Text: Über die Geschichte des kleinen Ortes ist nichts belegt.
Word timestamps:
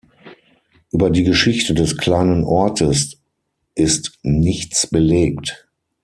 Über 0.91 1.11
die 1.11 1.23
Geschichte 1.23 1.75
des 1.75 1.95
kleinen 1.95 2.43
Ortes 2.43 3.19
ist 3.75 4.17
nichts 4.23 4.87
belegt. 4.87 5.67